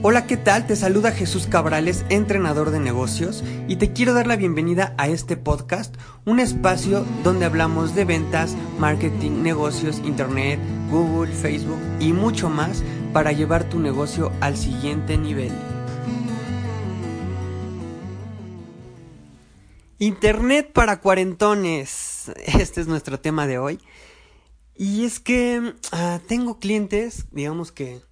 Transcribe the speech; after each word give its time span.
Hola, 0.00 0.28
¿qué 0.28 0.36
tal? 0.36 0.64
Te 0.68 0.76
saluda 0.76 1.10
Jesús 1.10 1.48
Cabrales, 1.48 2.04
entrenador 2.08 2.70
de 2.70 2.78
negocios, 2.78 3.42
y 3.66 3.76
te 3.76 3.92
quiero 3.92 4.14
dar 4.14 4.28
la 4.28 4.36
bienvenida 4.36 4.94
a 4.96 5.08
este 5.08 5.36
podcast, 5.36 5.96
un 6.24 6.38
espacio 6.38 7.04
donde 7.24 7.46
hablamos 7.46 7.96
de 7.96 8.04
ventas, 8.04 8.54
marketing, 8.78 9.42
negocios, 9.42 10.00
internet, 10.04 10.60
Google, 10.88 11.32
Facebook 11.32 11.80
y 11.98 12.12
mucho 12.12 12.48
más 12.48 12.84
para 13.12 13.32
llevar 13.32 13.68
tu 13.68 13.80
negocio 13.80 14.30
al 14.40 14.56
siguiente 14.56 15.18
nivel. 15.18 15.52
Internet 19.98 20.70
para 20.72 21.00
cuarentones. 21.00 22.30
Este 22.46 22.80
es 22.80 22.86
nuestro 22.86 23.18
tema 23.18 23.48
de 23.48 23.58
hoy. 23.58 23.80
Y 24.76 25.04
es 25.04 25.18
que 25.18 25.74
ah, 25.90 26.20
tengo 26.28 26.60
clientes, 26.60 27.26
digamos 27.32 27.72
que 27.72 28.06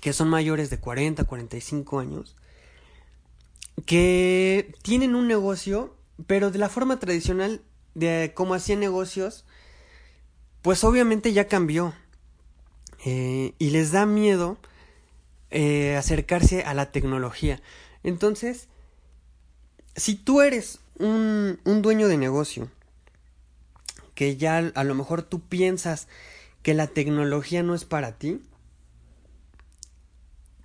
que 0.00 0.12
son 0.12 0.28
mayores 0.28 0.70
de 0.70 0.78
40, 0.78 1.24
45 1.24 1.98
años, 1.98 2.36
que 3.84 4.74
tienen 4.82 5.14
un 5.14 5.28
negocio, 5.28 5.94
pero 6.26 6.50
de 6.50 6.58
la 6.58 6.68
forma 6.68 6.98
tradicional 6.98 7.62
de 7.94 8.32
cómo 8.34 8.54
hacían 8.54 8.80
negocios, 8.80 9.44
pues 10.62 10.84
obviamente 10.84 11.32
ya 11.32 11.48
cambió. 11.48 11.94
Eh, 13.04 13.54
y 13.58 13.70
les 13.70 13.92
da 13.92 14.04
miedo 14.04 14.58
eh, 15.50 15.94
acercarse 15.96 16.62
a 16.62 16.74
la 16.74 16.90
tecnología. 16.90 17.60
Entonces, 18.02 18.68
si 19.94 20.16
tú 20.16 20.40
eres 20.40 20.80
un, 20.98 21.60
un 21.64 21.82
dueño 21.82 22.08
de 22.08 22.16
negocio, 22.16 22.68
que 24.14 24.36
ya 24.36 24.58
a 24.58 24.84
lo 24.84 24.94
mejor 24.94 25.22
tú 25.22 25.40
piensas 25.40 26.08
que 26.62 26.74
la 26.74 26.88
tecnología 26.88 27.62
no 27.62 27.74
es 27.74 27.84
para 27.84 28.12
ti, 28.18 28.40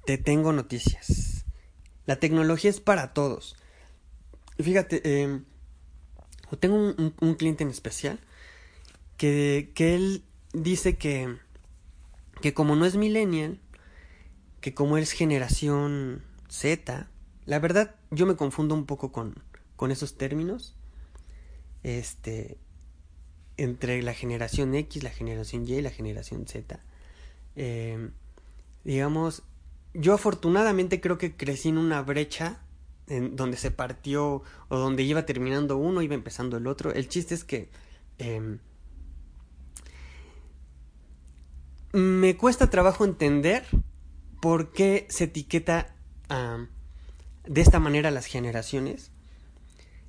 te 0.05 0.17
tengo 0.17 0.53
noticias. 0.53 1.45
La 2.05 2.19
tecnología 2.19 2.69
es 2.69 2.79
para 2.79 3.13
todos. 3.13 3.55
Fíjate, 4.59 5.01
eh, 5.03 5.41
tengo 6.59 6.75
un, 6.75 7.35
cliente 7.35 7.63
en 7.63 7.69
especial 7.69 8.19
que, 9.17 9.71
que 9.75 9.95
él 9.95 10.23
dice 10.53 10.97
que, 10.97 11.37
que 12.41 12.53
como 12.53 12.75
no 12.75 12.85
es 12.85 12.95
millennial, 12.95 13.59
que 14.59 14.73
como 14.73 14.97
es 14.97 15.11
generación 15.11 16.23
Z, 16.49 17.07
la 17.45 17.59
verdad 17.59 17.95
yo 18.11 18.25
me 18.25 18.35
confundo 18.35 18.75
un 18.75 18.85
poco 18.85 19.11
con, 19.11 19.35
con 19.75 19.91
esos 19.91 20.17
términos. 20.17 20.75
Este, 21.83 22.57
entre 23.57 24.01
la 24.01 24.13
generación 24.13 24.73
X, 24.75 25.03
la 25.03 25.09
generación 25.09 25.67
Y 25.67 25.75
y 25.75 25.81
la 25.81 25.89
generación 25.89 26.47
Z. 26.47 26.79
Eh, 27.55 28.09
digamos, 28.83 29.43
yo 29.93 30.13
afortunadamente 30.13 31.01
creo 31.01 31.17
que 31.17 31.35
crecí 31.35 31.69
en 31.69 31.77
una 31.77 32.01
brecha 32.01 32.61
en 33.07 33.35
donde 33.35 33.57
se 33.57 33.71
partió 33.71 34.41
o 34.69 34.77
donde 34.77 35.03
iba 35.03 35.25
terminando 35.25 35.77
uno, 35.77 36.01
iba 36.01 36.15
empezando 36.15 36.57
el 36.57 36.67
otro. 36.67 36.93
El 36.93 37.09
chiste 37.09 37.35
es 37.35 37.43
que 37.43 37.69
em, 38.17 38.59
me 41.91 42.37
cuesta 42.37 42.69
trabajo 42.69 43.03
entender 43.03 43.65
por 44.41 44.71
qué 44.71 45.07
se 45.09 45.25
etiqueta 45.25 45.93
de 47.45 47.61
esta 47.61 47.79
manera 47.79 48.11
las 48.11 48.25
generaciones. 48.25 49.11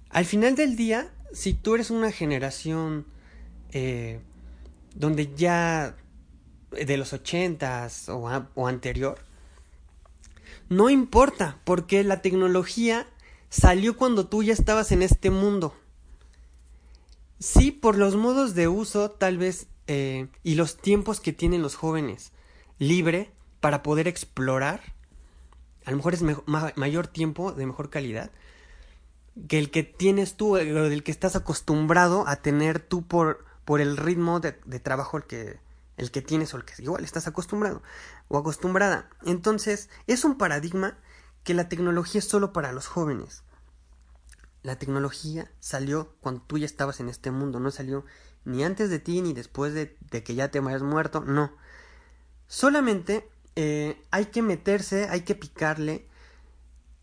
Al 0.08 0.24
final 0.24 0.54
del 0.54 0.76
día, 0.76 1.10
si 1.32 1.54
tú 1.54 1.74
eres 1.74 1.90
una 1.90 2.12
generación 2.12 3.06
eh, 3.72 4.20
donde 4.94 5.34
ya 5.34 5.96
de 6.70 6.96
los 6.96 7.12
ochentas 7.12 8.08
o, 8.08 8.22
o 8.54 8.68
anterior, 8.68 9.18
no 10.68 10.90
importa, 10.90 11.60
porque 11.64 12.04
la 12.04 12.22
tecnología 12.22 13.06
salió 13.48 13.96
cuando 13.96 14.26
tú 14.26 14.42
ya 14.42 14.52
estabas 14.52 14.92
en 14.92 15.02
este 15.02 15.30
mundo. 15.30 15.74
Sí, 17.38 17.72
por 17.72 17.98
los 17.98 18.16
modos 18.16 18.54
de 18.54 18.68
uso, 18.68 19.10
tal 19.10 19.36
vez, 19.36 19.66
eh, 19.86 20.28
y 20.42 20.54
los 20.54 20.76
tiempos 20.76 21.20
que 21.20 21.32
tienen 21.32 21.62
los 21.62 21.74
jóvenes 21.74 22.32
libre 22.78 23.30
para 23.60 23.82
poder 23.82 24.08
explorar, 24.08 24.80
a 25.84 25.90
lo 25.90 25.96
mejor 25.96 26.14
es 26.14 26.22
mayor 26.76 27.06
tiempo, 27.08 27.52
de 27.52 27.66
mejor 27.66 27.90
calidad, 27.90 28.30
que 29.48 29.58
el 29.58 29.70
que 29.70 29.82
tienes 29.82 30.36
tú, 30.36 30.56
o 30.56 30.58
del 30.58 31.02
que 31.02 31.10
estás 31.10 31.36
acostumbrado 31.36 32.26
a 32.26 32.36
tener 32.36 32.80
tú 32.80 33.02
por, 33.02 33.44
por 33.64 33.80
el 33.80 33.96
ritmo 33.96 34.40
de, 34.40 34.58
de 34.64 34.80
trabajo 34.80 35.20
que, 35.20 35.58
el 36.02 36.10
que 36.10 36.22
tienes 36.22 36.52
o 36.52 36.56
el 36.56 36.64
que 36.64 36.82
igual 36.82 37.04
estás 37.04 37.26
acostumbrado 37.26 37.82
o 38.28 38.38
acostumbrada. 38.38 39.08
Entonces, 39.24 39.88
es 40.06 40.24
un 40.24 40.36
paradigma 40.36 40.98
que 41.44 41.54
la 41.54 41.68
tecnología 41.68 42.18
es 42.18 42.28
solo 42.28 42.52
para 42.52 42.72
los 42.72 42.86
jóvenes. 42.86 43.44
La 44.62 44.76
tecnología 44.76 45.50
salió 45.60 46.16
cuando 46.20 46.42
tú 46.42 46.58
ya 46.58 46.66
estabas 46.66 47.00
en 47.00 47.08
este 47.08 47.30
mundo, 47.30 47.58
no 47.58 47.70
salió 47.70 48.04
ni 48.44 48.64
antes 48.64 48.90
de 48.90 48.98
ti 48.98 49.20
ni 49.22 49.32
después 49.32 49.74
de, 49.74 49.96
que 50.10 50.34
ya 50.34 50.50
te 50.50 50.58
hayas 50.58 50.82
muerto, 50.82 51.20
no. 51.20 51.56
Solamente 52.46 53.28
eh, 53.56 54.00
hay 54.10 54.26
que 54.26 54.42
meterse, 54.42 55.08
hay 55.08 55.22
que 55.22 55.34
picarle. 55.34 56.08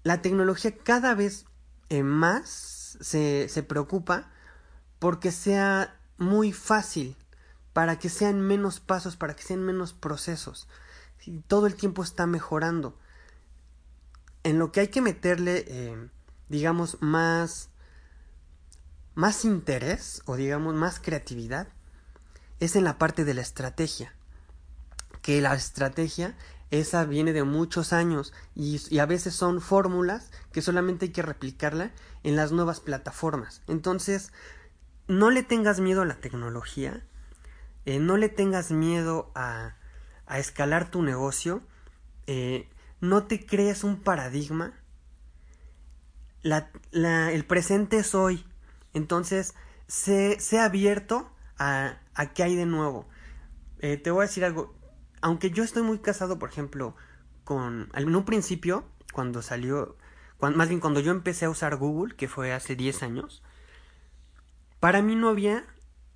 La 0.03 0.21
tecnología 0.21 0.77
cada 0.77 1.15
vez 1.15 1.45
eh, 1.89 2.03
más 2.03 2.97
se, 3.01 3.49
se 3.49 3.63
preocupa 3.63 4.31
porque 4.99 5.31
sea 5.31 5.99
muy 6.17 6.51
fácil 6.51 7.17
para 7.79 7.97
que 7.97 8.09
sean 8.09 8.41
menos 8.41 8.81
pasos, 8.81 9.15
para 9.15 9.37
que 9.37 9.43
sean 9.43 9.63
menos 9.63 9.93
procesos. 9.93 10.67
Todo 11.47 11.65
el 11.65 11.75
tiempo 11.75 12.03
está 12.03 12.27
mejorando. 12.27 12.99
En 14.43 14.59
lo 14.59 14.73
que 14.73 14.81
hay 14.81 14.89
que 14.89 14.99
meterle, 14.99 15.63
eh, 15.65 16.09
digamos, 16.49 16.97
más, 16.99 17.69
más 19.15 19.45
interés 19.45 20.23
o 20.25 20.35
digamos 20.35 20.75
más 20.75 20.99
creatividad 20.99 21.69
es 22.59 22.75
en 22.75 22.83
la 22.83 22.97
parte 22.97 23.23
de 23.23 23.33
la 23.33 23.39
estrategia. 23.39 24.13
Que 25.21 25.39
la 25.39 25.53
estrategia 25.53 26.35
esa 26.71 27.05
viene 27.05 27.31
de 27.31 27.45
muchos 27.45 27.93
años 27.93 28.33
y, 28.55 28.81
y, 28.93 28.99
a 28.99 29.05
veces 29.05 29.35
son 29.35 29.61
fórmulas 29.61 30.31
que 30.51 30.61
solamente 30.61 31.05
hay 31.05 31.11
que 31.13 31.21
replicarla 31.21 31.93
en 32.23 32.35
las 32.35 32.51
nuevas 32.51 32.81
plataformas. 32.81 33.61
Entonces, 33.67 34.33
no 35.07 35.31
le 35.31 35.43
tengas 35.43 35.79
miedo 35.79 36.01
a 36.01 36.05
la 36.05 36.19
tecnología, 36.19 37.05
eh, 37.85 37.99
no 37.99 38.17
le 38.17 38.29
tengas 38.29 38.71
miedo 38.71 39.31
a, 39.35 39.75
a 40.25 40.39
escalar 40.39 40.91
tu 40.91 41.01
negocio, 41.01 41.63
eh, 42.27 42.69
no 43.01 43.23
te 43.23 43.45
crees 43.45 43.83
un 43.83 44.01
paradigma. 44.01 44.73
La, 46.41 46.71
la, 46.91 47.31
el 47.31 47.45
presente 47.45 47.97
es 47.97 48.13
hoy. 48.15 48.45
Entonces, 48.93 49.55
sé, 49.87 50.37
abierto 50.59 51.31
a, 51.57 51.99
a 52.13 52.33
qué 52.33 52.43
hay 52.43 52.55
de 52.55 52.65
nuevo. 52.65 53.07
Eh, 53.79 53.97
te 53.97 54.11
voy 54.11 54.23
a 54.23 54.27
decir 54.27 54.45
algo. 54.45 54.75
Aunque 55.21 55.51
yo 55.51 55.63
estoy 55.63 55.83
muy 55.83 55.99
casado, 55.99 56.39
por 56.39 56.49
ejemplo, 56.49 56.95
con. 57.43 57.89
En 57.93 58.15
un 58.15 58.25
principio, 58.25 58.85
cuando 59.13 59.41
salió. 59.41 59.97
más 60.39 60.69
bien 60.69 60.79
cuando 60.79 60.99
yo 60.99 61.11
empecé 61.11 61.45
a 61.45 61.49
usar 61.49 61.75
Google, 61.77 62.15
que 62.15 62.27
fue 62.27 62.53
hace 62.53 62.75
10 62.75 63.03
años, 63.03 63.43
para 64.79 65.01
mí 65.01 65.15
no 65.15 65.29
había 65.29 65.65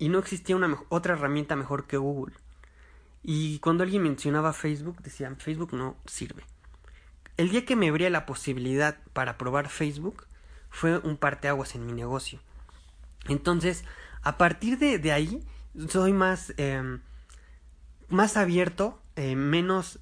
y 0.04 0.10
no 0.10 0.18
existía 0.18 0.54
una 0.54 0.82
otra 0.90 1.14
herramienta 1.14 1.56
mejor 1.56 1.86
que 1.86 1.96
Google. 1.96 2.34
Y 3.22 3.58
cuando 3.60 3.84
alguien 3.84 4.02
mencionaba 4.02 4.52
Facebook, 4.52 5.00
decían, 5.00 5.38
Facebook 5.38 5.72
no 5.72 5.96
sirve. 6.04 6.44
El 7.38 7.48
día 7.48 7.64
que 7.64 7.74
me 7.74 7.88
abría 7.88 8.10
la 8.10 8.26
posibilidad 8.26 8.98
para 9.14 9.38
probar 9.38 9.70
Facebook, 9.70 10.26
fue 10.68 10.98
un 10.98 11.16
parteaguas 11.16 11.74
en 11.74 11.86
mi 11.86 11.92
negocio. 11.94 12.38
Entonces, 13.28 13.82
a 14.20 14.36
partir 14.36 14.76
de, 14.76 15.10
ahí, 15.10 15.42
soy 15.88 16.12
más, 16.12 16.52
em, 16.58 17.00
más 18.10 18.36
abierto, 18.36 19.00
eh, 19.16 19.36
menos, 19.36 20.00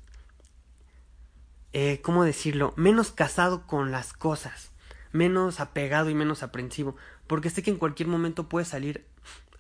eh, 1.73 2.01
¿cómo 2.03 2.25
decirlo? 2.25 2.75
Menos 2.77 3.13
casado 3.13 3.69
con 3.69 3.93
las 3.93 4.13
cosas, 4.13 4.73
menos 5.13 5.61
apegado 5.61 6.11
y 6.11 6.17
menos 6.17 6.43
aprensivo, 6.43 6.97
porque 7.29 7.51
sé 7.51 7.63
que 7.63 7.71
en 7.71 7.79
cualquier 7.79 8.09
momento 8.09 8.49
puede 8.49 8.67
salir 8.67 9.07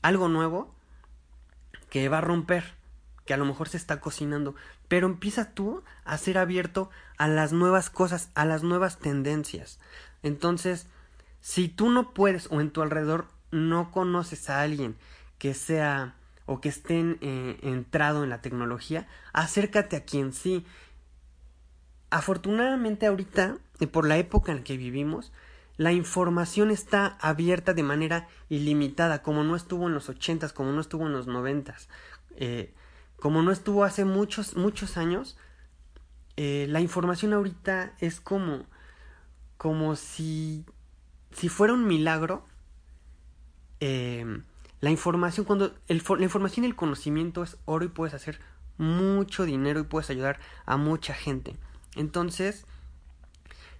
algo 0.03 0.29
nuevo 0.29 0.75
que 1.89 2.09
va 2.09 2.19
a 2.19 2.23
romper, 2.23 2.75
que 3.25 3.35
a 3.35 3.37
lo 3.37 3.45
mejor 3.45 3.69
se 3.69 3.77
está 3.77 4.01
cocinando, 4.01 4.55
pero 4.89 5.07
empieza 5.07 5.53
tú 5.55 5.83
a 6.05 6.19
ser 6.19 6.39
abierto 6.39 6.91
a 7.19 7.29
las 7.29 7.53
nuevas 7.53 7.89
cosas, 7.89 8.31
a 8.35 8.45
las 8.45 8.63
nuevas 8.63 8.99
tendencias. 8.99 9.79
Entonces, 10.23 10.87
si 11.41 11.69
tú 11.69 11.91
no 11.91 12.13
puedes 12.13 12.49
o 12.51 12.61
en 12.61 12.71
tu 12.71 12.83
alrededor 12.83 13.27
no 13.51 13.91
conoces 13.91 14.51
a 14.51 14.63
alguien 14.63 14.97
que 15.39 15.55
sea 15.55 16.15
o 16.47 16.61
que 16.61 16.69
esté 16.69 17.01
eh, 17.21 17.59
entrado 17.63 18.25
en 18.25 18.31
la 18.31 18.41
tecnología, 18.43 19.07
acércate 19.33 19.97
a 19.97 20.05
quien 20.05 20.33
sí. 20.33 20.65
Afortunadamente 22.11 23.07
ahorita, 23.07 23.59
por 23.91 24.07
la 24.07 24.19
época 24.19 24.53
en 24.53 24.63
que 24.63 24.77
vivimos, 24.77 25.33
la 25.77 25.93
información 25.93 26.71
está 26.71 27.19
abierta 27.21 27.75
de 27.75 27.83
manera 27.83 28.29
ilimitada, 28.49 29.23
como 29.23 29.45
no 29.45 29.57
estuvo 29.57 29.89
en 29.89 29.95
los 29.95 30.09
ochentas, 30.09 30.53
como 30.53 30.73
no 30.73 30.81
estuvo 30.81 31.07
en 31.07 31.13
los 31.13 31.27
noventas, 31.27 31.89
eh, 32.37 32.75
como 33.19 33.43
no 33.43 33.51
estuvo 33.53 33.85
hace 33.85 34.05
muchos, 34.05 34.57
muchos 34.57 34.97
años, 34.97 35.37
eh, 36.37 36.67
la 36.69 36.81
información 36.81 37.33
ahorita 37.33 37.95
es 38.01 38.21
como, 38.21 38.67
como 39.57 39.97
si, 39.97 40.65
si 41.33 41.49
fuera 41.49 41.73
un 41.73 41.87
milagro. 41.87 42.45
Eh, 43.81 44.43
la 44.81 44.91
información, 44.91 45.47
cuando 45.47 45.75
el, 45.89 46.03
la 46.19 46.25
información 46.25 46.65
y 46.65 46.69
el 46.69 46.75
conocimiento 46.75 47.43
es 47.43 47.57
oro 47.65 47.85
y 47.85 47.89
puedes 47.89 48.15
hacer 48.15 48.41
mucho 48.79 49.45
dinero 49.45 49.81
y 49.81 49.85
puedes 49.85 50.11
ayudar 50.11 50.41
a 50.67 50.77
mucha 50.77 51.15
gente. 51.15 51.57
Entonces, 51.95 52.67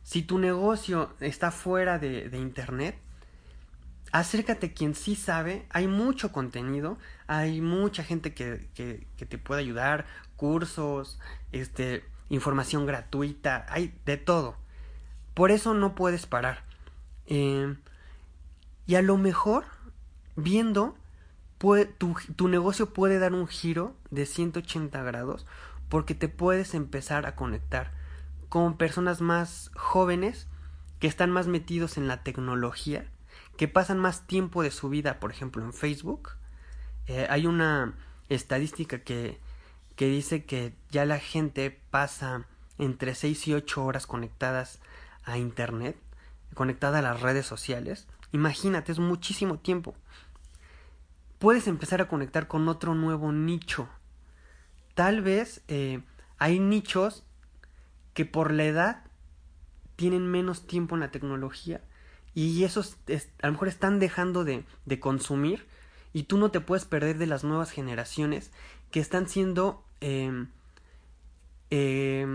si 0.03 0.23
tu 0.23 0.39
negocio 0.39 1.13
está 1.21 1.51
fuera 1.51 1.99
de, 1.99 2.37
internet, 2.37 2.99
acércate 4.11 4.67
a 4.67 4.73
quien 4.73 4.95
sí 4.95 5.15
sabe, 5.15 5.67
hay 5.71 5.87
mucho 5.87 6.33
contenido, 6.33 6.99
hay 7.27 7.61
mucha 7.61 8.03
gente 8.03 8.35
que, 8.35 8.69
que, 8.75 9.07
que, 9.17 9.27
te 9.27 9.39
puede 9.39 9.61
ayudar, 9.61 10.07
cursos, 10.37 11.19
este, 11.53 12.05
información 12.29 12.87
gratuita, 12.87 13.67
hay 13.69 13.95
de 14.05 14.17
todo. 14.17 14.57
Por 15.35 15.51
eso 15.51 15.73
no 15.73 15.95
puedes 15.95 16.27
parar. 16.27 16.65
Eh, 17.27 17.75
y 18.87 18.97
a 18.97 19.03
lo 19.03 19.17
mejor, 19.17 19.65
viendo, 20.37 20.97
tu, 21.59 22.17
tu 22.37 22.49
negocio 22.49 22.93
puede 22.93 23.19
dar 23.19 23.33
un 23.33 23.47
giro 23.47 23.95
de 24.11 24.27
180 24.27 25.01
grados 25.05 25.47
porque 25.89 26.15
te 26.15 26.29
puedes 26.29 26.75
empezar 26.75 27.25
a 27.27 27.37
conectar 27.37 27.93
con 28.53 28.77
personas 28.77 29.23
más 29.23 29.71
jóvenes 29.75 30.47
que 31.01 31.07
están 31.07 31.31
más 31.31 31.47
metidos 31.47 31.97
en 31.97 32.07
la 32.07 32.23
tecnología 32.23 33.07
que 33.57 33.67
pasan 33.67 33.99
más 33.99 34.27
tiempo 34.27 34.63
de 34.63 34.71
su 34.71 34.91
vida, 34.91 35.21
por 35.21 35.31
ejemplo, 35.31 35.65
en 35.65 35.73
Facebook. 35.73 36.33
Eh, 37.07 37.27
hay 37.31 37.47
una 37.47 37.95
estadística 38.29 38.99
que, 38.99 39.41
que 39.97 40.05
dice 40.05 40.45
que 40.45 40.75
ya 40.91 41.07
la 41.07 41.19
gente 41.19 41.81
pasa 41.89 42.45
entre 42.77 43.15
6 43.15 43.49
y 43.49 43.55
8 43.55 43.87
horas 43.87 44.07
conectadas 44.07 44.81
a 45.25 45.39
Internet, 45.39 45.97
conectada 46.53 46.99
a 46.99 47.03
las 47.03 47.23
redes 47.23 47.47
sociales. 47.47 48.07
Imagínate, 48.33 48.93
es 48.93 48.99
muchísimo 48.99 49.61
tiempo. 49.61 49.95
Puedes 51.39 51.69
empezar 51.69 52.03
a 52.03 52.09
conectar 52.09 52.49
con 52.49 52.69
otro 52.69 52.95
nuevo 52.95 53.33
nicho. 53.33 53.89
Tal 54.93 55.23
vez 55.23 55.63
eh, 55.69 56.03
hay 56.37 56.61
nichos 56.61 57.25
que 58.15 58.25
por 58.25 58.53
la 58.53 58.65
edad 58.65 59.05
tienen 59.97 60.27
menos 60.31 60.67
tiempo 60.67 60.95
en 60.95 61.01
la 61.01 61.11
tecnología 61.11 61.81
y 62.35 62.65
esos 62.65 62.97
a 63.43 63.47
lo 63.47 63.53
mejor 63.53 63.69
están 63.69 63.99
dejando 63.99 64.45
de, 64.45 64.65
de 64.87 65.01
consumir 65.01 65.67
y 66.13 66.25
tú 66.25 66.39
no 66.39 66.51
te 66.51 66.61
puedes 66.61 66.85
perder 66.85 67.19
de 67.19 67.27
las 67.27 67.45
nuevas 67.45 67.71
generaciones 67.71 68.51
que 68.91 69.01
están 69.01 69.29
siendo 69.29 69.85
eh, 70.01 70.47
eh, 71.71 72.27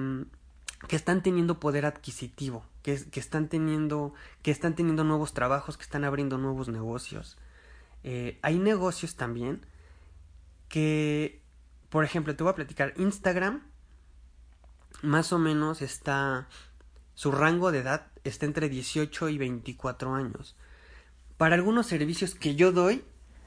que 0.87 0.95
están 0.95 1.23
teniendo 1.23 1.59
poder 1.59 1.85
adquisitivo 1.85 2.65
que, 2.83 3.09
que, 3.09 3.19
están 3.19 3.49
teniendo 3.49 4.13
que 4.43 4.51
están 4.51 4.75
teniendo 4.75 5.03
nuevos 5.03 5.33
trabajos 5.33 5.77
que 5.77 5.83
están 5.83 6.03
abriendo 6.03 6.37
nuevos 6.37 6.69
negocios. 6.69 7.37
Eh, 8.03 8.39
hay 8.41 8.59
negocios 8.59 9.15
también 9.15 9.65
que 10.69 11.41
por 11.89 12.03
ejemplo 12.03 12.35
te 12.35 12.43
voy 12.43 12.51
a 12.51 12.55
platicar 12.55 12.93
Instagram 12.97 13.63
más 15.01 15.33
o 15.33 15.39
menos 15.39 15.81
está 15.81 16.47
su 17.13 17.31
rango 17.31 17.71
de 17.71 17.79
edad 17.79 18.07
está 18.23 18.45
entre 18.45 18.69
18 18.69 19.29
y 19.29 19.37
24 19.37 20.13
años. 20.13 20.55
Para 21.37 21.55
algunos 21.55 21.87
servicios 21.87 22.35
que 22.35 22.55
yo 22.55 22.71
doy, 22.71 23.03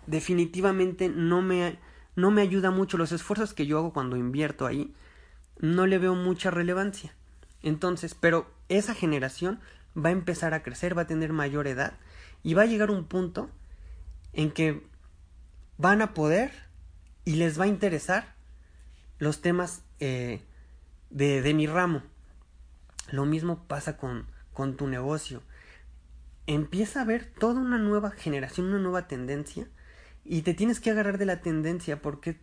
definitivamente 0.06 1.08
no 1.08 1.43
me, 1.43 1.79
no 2.17 2.31
me 2.31 2.43
ayuda 2.43 2.70
mucho. 2.70 2.99
Los 2.99 3.12
esfuerzos 3.12 3.55
que 3.55 3.67
yo 3.67 3.79
hago 3.79 3.93
cuando 3.93 4.17
invierto 4.17 4.67
ahí, 4.67 4.94
no 5.61 5.87
le 5.87 5.99
veo 5.99 6.14
mucha 6.14 6.50
relevancia. 6.50 7.14
Entonces, 7.62 8.14
pero 8.14 8.50
esa 8.69 8.94
generación 8.94 9.61
va 9.97 10.08
a 10.08 10.12
empezar 10.12 10.55
a 10.55 10.62
crecer, 10.62 10.97
va 10.97 11.02
a 11.02 11.06
tener 11.06 11.32
mayor 11.32 11.67
edad 11.67 11.94
y 12.43 12.55
va 12.55 12.62
a 12.62 12.67
llegar 12.67 12.91
un 12.91 13.05
punto 13.05 13.50
en 14.32 14.50
que 14.50 14.82
van 15.76 16.02
a 16.02 16.14
poder 16.14 16.52
y 17.25 17.37
les 17.37 17.61
va 17.61 17.64
a 17.64 17.69
interesar 17.69 18.35
los 19.19 19.43
temas 19.43 19.82
eh, 19.99 20.43
de, 21.11 21.43
de 21.43 21.55
mi 21.55 21.67
ramo. 21.67 22.03
Lo 23.11 23.27
mismo 23.27 23.65
pasa 23.67 23.97
con, 23.97 24.27
con 24.53 24.77
tu 24.77 24.89
negocio. 24.89 25.43
Empieza 26.47 27.03
a 27.03 27.05
ver 27.05 27.27
toda 27.27 27.61
una 27.61 27.79
nueva 27.79 28.11
generación, 28.11 28.69
una 28.69 28.79
nueva 28.79 29.07
tendencia 29.07 29.69
y 30.25 30.43
te 30.43 30.55
tienes 30.55 30.81
que 30.81 30.91
agarrar 30.91 31.19
de 31.19 31.27
la 31.27 31.41
tendencia 31.41 32.01
porque 32.03 32.41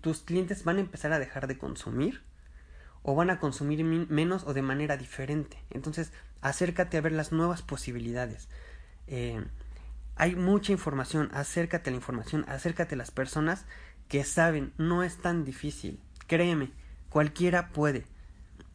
tus 0.00 0.20
clientes 0.20 0.64
van 0.64 0.76
a 0.76 0.80
empezar 0.80 1.12
a 1.12 1.18
dejar 1.18 1.46
de 1.46 1.58
consumir 1.58 2.22
o 3.02 3.14
van 3.14 3.30
a 3.30 3.38
consumir 3.38 3.84
menos 3.84 4.44
o 4.44 4.54
de 4.54 4.62
manera 4.62 4.96
diferente. 4.96 5.58
Entonces, 5.70 6.12
acércate 6.40 6.96
a 6.96 7.00
ver 7.00 7.12
las 7.12 7.30
nuevas 7.30 7.62
posibilidades. 7.62 8.48
Eh, 9.06 9.44
hay 10.16 10.34
mucha 10.34 10.72
información, 10.72 11.28
acércate 11.32 11.90
a 11.90 11.92
la 11.92 11.98
información, 11.98 12.44
acércate 12.48 12.94
a 12.94 12.98
las 12.98 13.10
personas 13.10 13.66
que 14.08 14.24
saben, 14.24 14.72
no 14.78 15.02
es 15.02 15.18
tan 15.18 15.44
difícil. 15.44 16.00
Créeme, 16.26 16.72
cualquiera 17.16 17.70
puede. 17.70 18.04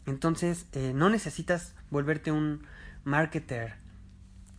Entonces, 0.07 0.65
eh, 0.71 0.93
no 0.95 1.11
necesitas 1.11 1.75
volverte 1.91 2.31
un 2.31 2.65
marketer 3.03 3.75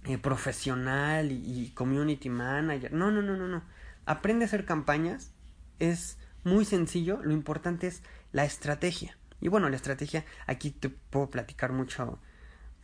eh, 0.04 0.18
profesional 0.18 1.32
y, 1.32 1.72
community 1.74 2.28
manager. 2.28 2.92
No, 2.92 3.10
no, 3.10 3.22
no, 3.22 3.36
no, 3.36 3.48
no. 3.48 3.64
Aprende 4.06 4.44
a 4.44 4.46
hacer 4.46 4.66
campañas. 4.66 5.32
Es 5.80 6.16
muy 6.44 6.64
sencillo. 6.64 7.18
Lo 7.24 7.32
importante 7.32 7.88
es 7.88 8.04
la 8.30 8.44
estrategia. 8.44 9.18
Y 9.40 9.48
bueno, 9.48 9.68
la 9.68 9.74
estrategia, 9.74 10.24
aquí 10.46 10.70
te 10.70 10.88
puedo 10.88 11.28
platicar 11.30 11.72
mucho 11.72 12.20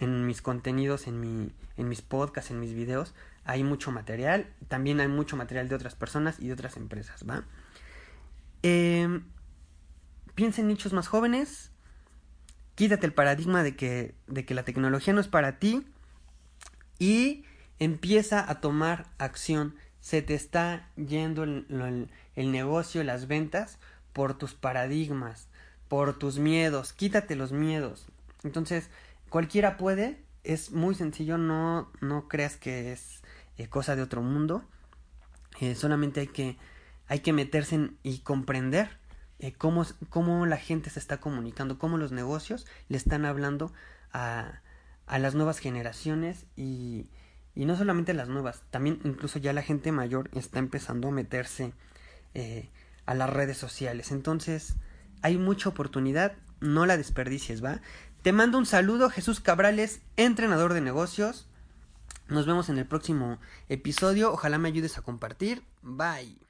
en 0.01 0.27
mis 0.27 0.43
contenidos, 0.43 1.07
en, 1.07 1.21
mi, 1.21 1.53
en 1.77 1.89
mis 1.89 2.03
podcasts, 2.03 2.51
en 2.51 2.59
mis 2.59 2.75
videos. 2.75 3.15
Hay 3.45 3.63
mucho 3.63 3.93
material. 3.93 4.53
También 4.67 4.99
hay 4.99 5.07
mucho 5.07 5.37
material 5.37 5.69
de 5.69 5.77
otras 5.77 5.95
personas 5.95 6.41
y 6.41 6.49
de 6.49 6.55
otras 6.55 6.77
empresas, 6.77 7.25
¿va? 7.25 7.45
Eh, 8.65 9.21
piensa 10.39 10.61
en 10.61 10.69
nichos 10.69 10.93
más 10.93 11.09
jóvenes 11.09 11.73
quítate 12.77 13.07
el 13.07 13.13
paradigma 13.13 13.65
de 13.65 13.75
que, 13.75 14.15
de 14.29 14.45
que 14.45 14.55
la 14.55 14.63
tecnología 14.63 15.13
no 15.13 15.21
es 15.21 15.27
para 15.27 15.59
ti 15.59 15.85
y 17.01 17.43
empieza 17.81 18.49
a 18.49 18.61
tomar 18.61 19.07
acción. 19.19 19.75
Se 19.99 20.23
te 20.23 20.35
está 20.35 20.89
yendo 20.95 21.43
el, 21.43 22.09
negocio, 22.37 23.03
las 23.03 23.27
ventas 23.27 23.81
por 24.13 24.39
tus 24.39 24.55
paradigmas, 24.55 25.49
por 25.89 26.21
tus 26.21 26.39
miedos. 26.39 26.93
Quítate 26.93 27.35
los 27.35 27.51
miedos. 27.51 28.07
Entonces, 28.45 28.91
cualquiera 29.31 29.77
puede, 29.77 30.23
es 30.45 30.71
muy 30.71 30.95
sencillo, 30.95 31.37
no, 31.37 31.91
no 32.01 32.29
creas 32.29 32.57
que 32.57 32.93
es 32.93 33.25
eh, 33.57 33.67
cosa 33.67 33.97
de 33.97 34.03
otro 34.03 34.23
mundo. 34.23 34.63
Eh, 35.61 35.75
solamente 35.75 36.21
hay 36.21 36.29
que, 36.29 36.59
hay 37.09 37.19
que 37.19 37.33
meterse 37.33 37.75
en, 37.75 37.99
y 38.05 38.21
comprender 38.21 38.98
eh, 39.41 39.53
cómo, 39.53 39.87
cómo, 40.11 40.47
la 40.47 40.57
gente 40.57 40.91
se 40.91 40.99
está 40.99 41.19
comunicando, 41.19 41.79
cómo 41.79 41.97
los 41.97 42.13
negocios 42.13 42.67
le 42.89 42.97
están 42.97 43.25
hablando 43.25 43.73
a, 44.13 44.61
a 45.07 45.19
las 45.19 45.35
nuevas 45.35 45.59
generaciones 45.59 46.47
y, 46.57 47.07
y, 47.55 47.65
no 47.65 47.77
solamente 47.77 48.15
las 48.15 48.29
nuevas, 48.29 48.63
también 48.71 49.01
incluso 49.05 49.39
ya 49.39 49.53
la 49.53 49.63
gente 49.63 49.93
mayor 49.93 50.29
está 50.33 50.59
empezando 50.59 51.09
a 51.09 51.13
meterse 51.13 51.73
eh, 52.35 52.69
a 53.07 53.15
las 53.15 53.31
redes 53.31 53.57
sociales. 53.57 54.13
Entonces, 54.13 54.75
hay 55.23 55.39
mucha 55.39 55.69
oportunidad, 55.69 56.35
no 56.61 56.85
la 56.85 56.97
desperdicies, 56.97 57.65
¿va? 57.65 57.81
Te 58.23 58.33
mando 58.33 58.59
un 58.59 58.67
saludo, 58.67 59.09
Jesús 59.11 59.41
Cabrales, 59.41 60.01
entrenador 60.17 60.75
de 60.75 60.81
negocios. 60.81 61.47
Nos 62.29 62.47
vemos 62.47 62.69
en 62.69 62.79
el 62.79 62.87
próximo 62.87 63.39
episodio. 63.69 64.33
Ojalá 64.33 64.59
me 64.59 64.69
ayudes 64.69 64.99
a 64.99 65.03
compartir. 65.03 65.63
Bye. 65.83 66.48